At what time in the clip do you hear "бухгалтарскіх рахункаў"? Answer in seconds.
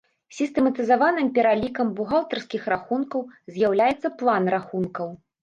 1.99-3.21